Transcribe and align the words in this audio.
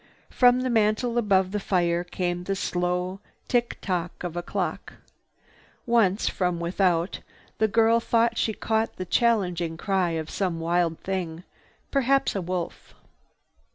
From 0.31 0.61
the 0.61 0.69
mantel 0.71 1.19
above 1.19 1.51
the 1.51 1.59
fire 1.59 2.03
came 2.03 2.43
the 2.45 2.55
slow 2.55 3.19
tick 3.47 3.77
tock 3.81 4.23
of 4.23 4.35
a 4.35 4.41
clock. 4.41 4.93
Once, 5.85 6.27
from 6.27 6.59
without, 6.59 7.19
the 7.59 7.67
girl 7.67 7.99
thought 7.99 8.35
she 8.35 8.51
caught 8.55 8.95
the 8.95 9.05
challenging 9.05 9.77
cry 9.77 10.09
of 10.17 10.31
some 10.31 10.59
wild 10.59 10.97
thing, 11.01 11.43
perhaps 11.91 12.35
a 12.35 12.41
wolf. 12.41 12.95